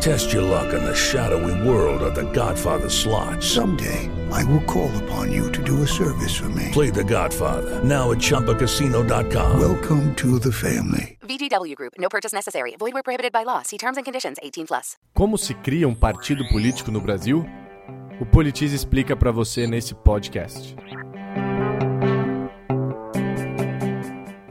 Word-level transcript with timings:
Test 0.00 0.32
your 0.32 0.42
luck 0.42 0.72
in 0.72 0.84
the 0.84 0.94
shadowy 0.94 1.68
world 1.68 2.02
of 2.02 2.14
The 2.14 2.30
Godfather 2.32 2.88
slot. 2.88 3.42
Someday, 3.42 4.08
I 4.30 4.44
will 4.44 4.62
call 4.64 4.90
upon 5.02 5.32
you 5.32 5.50
to 5.50 5.62
do 5.62 5.82
a 5.82 5.86
service 5.86 6.36
for 6.36 6.48
me. 6.50 6.68
Play 6.72 6.90
The 6.90 7.02
Godfather 7.02 7.82
now 7.82 8.12
at 8.12 8.18
ChumbaCasino.com. 8.18 9.58
Welcome 9.58 10.14
to 10.14 10.38
the 10.38 10.52
family. 10.52 11.18
VGW 11.22 11.74
Group. 11.74 11.94
No 11.98 12.08
purchase 12.08 12.32
necessary. 12.32 12.76
Void 12.78 12.94
where 12.94 13.02
prohibited 13.02 13.32
by 13.32 13.42
law. 13.44 13.62
See 13.62 13.76
terms 13.76 13.96
and 13.98 14.04
conditions. 14.04 14.38
18 14.40 14.66
plus. 14.66 14.96
Como 15.14 15.36
se 15.36 15.52
cria 15.54 15.88
um 15.88 15.94
partido 15.94 16.46
político 16.48 16.92
no 16.92 17.00
Brasil? 17.00 17.44
O 18.20 18.26
Politize 18.26 18.76
explica 18.76 19.16
para 19.16 19.32
você 19.32 19.66
nesse 19.66 19.96
podcast. 19.96 20.76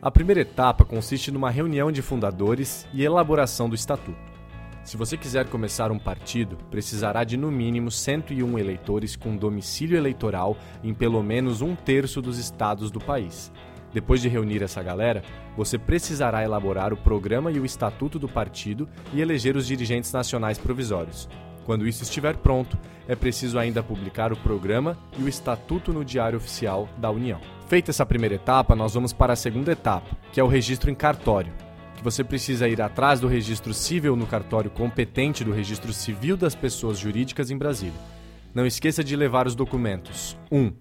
A 0.00 0.10
primeira 0.10 0.40
etapa 0.40 0.86
consiste 0.86 1.30
numa 1.30 1.50
reunião 1.50 1.92
de 1.92 2.00
fundadores 2.00 2.86
e 2.94 3.04
elaboração 3.04 3.68
do 3.68 3.74
estatuto. 3.74 4.33
Se 4.84 4.98
você 4.98 5.16
quiser 5.16 5.48
começar 5.48 5.90
um 5.90 5.98
partido, 5.98 6.58
precisará 6.70 7.24
de 7.24 7.38
no 7.38 7.50
mínimo 7.50 7.90
101 7.90 8.58
eleitores 8.58 9.16
com 9.16 9.34
domicílio 9.34 9.96
eleitoral 9.96 10.58
em 10.82 10.92
pelo 10.92 11.22
menos 11.22 11.62
um 11.62 11.74
terço 11.74 12.20
dos 12.20 12.38
estados 12.38 12.90
do 12.90 13.00
país. 13.00 13.50
Depois 13.94 14.20
de 14.20 14.28
reunir 14.28 14.62
essa 14.62 14.82
galera, 14.82 15.22
você 15.56 15.78
precisará 15.78 16.44
elaborar 16.44 16.92
o 16.92 16.98
programa 16.98 17.50
e 17.50 17.58
o 17.58 17.64
estatuto 17.64 18.18
do 18.18 18.28
partido 18.28 18.86
e 19.14 19.22
eleger 19.22 19.56
os 19.56 19.66
dirigentes 19.66 20.12
nacionais 20.12 20.58
provisórios. 20.58 21.30
Quando 21.64 21.88
isso 21.88 22.02
estiver 22.02 22.36
pronto, 22.36 22.76
é 23.08 23.16
preciso 23.16 23.58
ainda 23.58 23.82
publicar 23.82 24.34
o 24.34 24.36
programa 24.36 24.98
e 25.18 25.22
o 25.22 25.28
estatuto 25.28 25.94
no 25.94 26.04
Diário 26.04 26.36
Oficial 26.36 26.90
da 26.98 27.10
União. 27.10 27.40
Feita 27.68 27.90
essa 27.90 28.04
primeira 28.04 28.34
etapa, 28.34 28.76
nós 28.76 28.92
vamos 28.92 29.14
para 29.14 29.32
a 29.32 29.36
segunda 29.36 29.72
etapa, 29.72 30.14
que 30.30 30.38
é 30.38 30.44
o 30.44 30.48
registro 30.48 30.90
em 30.90 30.94
cartório 30.94 31.63
que 31.96 32.04
você 32.04 32.24
precisa 32.24 32.68
ir 32.68 32.80
atrás 32.80 33.20
do 33.20 33.28
registro 33.28 33.72
civil 33.72 34.16
no 34.16 34.26
cartório 34.26 34.70
competente 34.70 35.44
do 35.44 35.52
registro 35.52 35.92
civil 35.92 36.36
das 36.36 36.54
pessoas 36.54 36.98
jurídicas 36.98 37.50
em 37.50 37.56
Brasília. 37.56 37.98
Não 38.54 38.64
esqueça 38.64 39.02
de 39.02 39.16
levar 39.16 39.46
os 39.46 39.54
documentos: 39.54 40.36
1. 40.50 40.58
Um, 40.58 40.72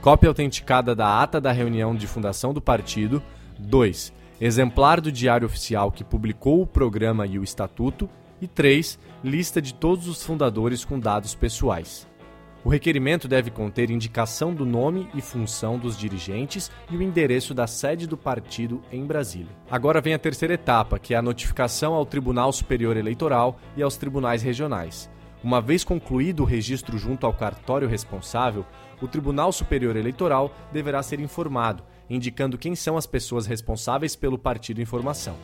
cópia 0.00 0.28
autenticada 0.28 0.94
da 0.94 1.22
ata 1.22 1.40
da 1.40 1.52
reunião 1.52 1.94
de 1.94 2.06
fundação 2.06 2.52
do 2.52 2.60
partido. 2.60 3.22
2. 3.58 4.12
Exemplar 4.40 5.00
do 5.00 5.12
diário 5.12 5.46
oficial 5.46 5.92
que 5.92 6.02
publicou 6.02 6.62
o 6.62 6.66
programa 6.66 7.26
e 7.26 7.38
o 7.38 7.44
estatuto. 7.44 8.08
E 8.40 8.48
3. 8.48 8.98
Lista 9.22 9.60
de 9.60 9.74
todos 9.74 10.08
os 10.08 10.24
fundadores 10.24 10.84
com 10.84 10.98
dados 10.98 11.34
pessoais. 11.34 12.09
O 12.62 12.68
requerimento 12.68 13.26
deve 13.26 13.50
conter 13.50 13.90
indicação 13.90 14.52
do 14.52 14.66
nome 14.66 15.08
e 15.14 15.22
função 15.22 15.78
dos 15.78 15.96
dirigentes 15.96 16.70
e 16.90 16.96
o 16.96 17.00
endereço 17.00 17.54
da 17.54 17.66
sede 17.66 18.06
do 18.06 18.18
partido 18.18 18.82
em 18.92 19.06
Brasília. 19.06 19.48
Agora 19.70 20.00
vem 20.00 20.12
a 20.12 20.18
terceira 20.18 20.52
etapa, 20.52 20.98
que 20.98 21.14
é 21.14 21.16
a 21.16 21.22
notificação 21.22 21.94
ao 21.94 22.04
Tribunal 22.04 22.52
Superior 22.52 22.98
Eleitoral 22.98 23.58
e 23.74 23.82
aos 23.82 23.96
tribunais 23.96 24.42
regionais. 24.42 25.10
Uma 25.42 25.62
vez 25.62 25.82
concluído 25.84 26.40
o 26.40 26.46
registro 26.46 26.98
junto 26.98 27.24
ao 27.24 27.32
cartório 27.32 27.88
responsável, 27.88 28.66
o 29.00 29.08
Tribunal 29.08 29.52
Superior 29.52 29.96
Eleitoral 29.96 30.54
deverá 30.70 31.02
ser 31.02 31.18
informado, 31.18 31.82
indicando 32.10 32.58
quem 32.58 32.74
são 32.74 32.98
as 32.98 33.06
pessoas 33.06 33.46
responsáveis 33.46 34.14
pelo 34.14 34.36
partido 34.36 34.82
em 34.82 34.84
formação. 34.84 35.34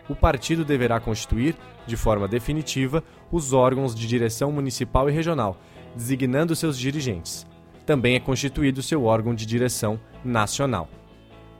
o 0.08 0.16
partido 0.16 0.64
deverá 0.64 1.00
constituir, 1.00 1.56
de 1.88 1.98
forma 1.98 2.28
definitiva, 2.28 3.04
os 3.32 3.54
órgãos 3.54 3.96
de 3.96 4.08
direção 4.08 4.52
municipal 4.52 5.10
e 5.10 5.14
regional, 5.14 5.58
designando 5.96 6.56
seus 6.56 6.78
dirigentes. 6.78 7.48
Também 7.86 8.16
é 8.16 8.20
constituído 8.20 8.84
seu 8.84 9.06
órgão 9.06 9.34
de 9.34 9.46
direção 9.46 9.98
nacional. 10.24 10.90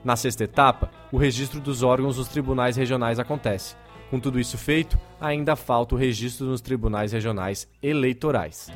Na 0.06 0.14
sexta 0.14 0.44
etapa, 0.44 0.88
o 1.10 1.16
registro 1.16 1.58
dos 1.58 1.82
órgãos 1.82 2.14
dos 2.14 2.28
tribunais 2.28 2.76
regionais 2.76 3.18
acontece. 3.18 3.74
Com 4.08 4.20
tudo 4.20 4.38
isso 4.38 4.56
feito, 4.56 4.96
ainda 5.20 5.56
falta 5.56 5.96
o 5.96 5.98
registro 5.98 6.46
nos 6.46 6.60
tribunais 6.60 7.10
regionais 7.10 7.66
eleitorais. 7.82 8.70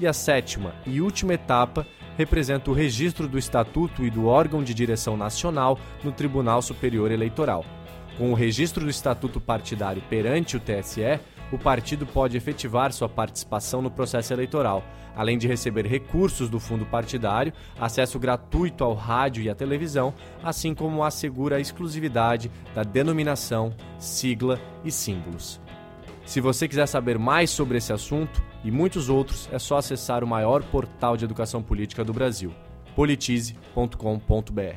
E 0.00 0.06
a 0.06 0.14
sétima 0.14 0.74
e 0.86 1.02
última 1.02 1.34
etapa 1.34 1.86
representa 2.16 2.70
o 2.70 2.72
registro 2.72 3.28
do 3.28 3.36
estatuto 3.36 4.06
e 4.06 4.10
do 4.10 4.24
órgão 4.24 4.64
de 4.64 4.72
direção 4.72 5.18
nacional 5.18 5.78
no 6.02 6.12
Tribunal 6.12 6.62
Superior 6.62 7.10
Eleitoral. 7.10 7.62
Com 8.16 8.30
o 8.30 8.34
registro 8.34 8.84
do 8.84 8.90
estatuto 8.90 9.38
partidário 9.38 10.00
perante 10.08 10.56
o 10.56 10.60
TSE, 10.60 11.20
o 11.52 11.58
partido 11.58 12.06
pode 12.06 12.36
efetivar 12.36 12.92
sua 12.92 13.08
participação 13.08 13.82
no 13.82 13.90
processo 13.90 14.32
eleitoral, 14.32 14.84
além 15.16 15.36
de 15.36 15.48
receber 15.48 15.86
recursos 15.86 16.48
do 16.48 16.60
fundo 16.60 16.86
partidário, 16.86 17.52
acesso 17.78 18.18
gratuito 18.18 18.84
ao 18.84 18.94
rádio 18.94 19.42
e 19.42 19.50
à 19.50 19.54
televisão, 19.54 20.14
assim 20.42 20.74
como 20.74 21.04
assegura 21.04 21.56
a 21.56 21.60
exclusividade 21.60 22.50
da 22.74 22.82
denominação, 22.82 23.74
sigla 23.98 24.60
e 24.84 24.90
símbolos. 24.90 25.60
Se 26.24 26.40
você 26.40 26.68
quiser 26.68 26.86
saber 26.86 27.18
mais 27.18 27.50
sobre 27.50 27.78
esse 27.78 27.92
assunto 27.92 28.42
e 28.62 28.70
muitos 28.70 29.08
outros, 29.08 29.48
é 29.52 29.58
só 29.58 29.78
acessar 29.78 30.22
o 30.22 30.28
maior 30.28 30.62
portal 30.62 31.16
de 31.16 31.24
educação 31.24 31.62
política 31.62 32.04
do 32.04 32.12
Brasil, 32.12 32.54
politize.com.br. 32.94 34.76